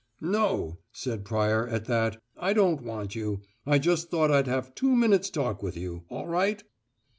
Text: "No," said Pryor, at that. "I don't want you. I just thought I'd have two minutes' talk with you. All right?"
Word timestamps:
"No," 0.19 0.79
said 0.91 1.25
Pryor, 1.25 1.67
at 1.67 1.85
that. 1.85 2.17
"I 2.35 2.53
don't 2.53 2.81
want 2.81 3.13
you. 3.13 3.41
I 3.67 3.77
just 3.77 4.09
thought 4.09 4.31
I'd 4.31 4.47
have 4.47 4.73
two 4.73 4.95
minutes' 4.95 5.29
talk 5.29 5.61
with 5.61 5.77
you. 5.77 6.05
All 6.09 6.25
right?" 6.25 6.63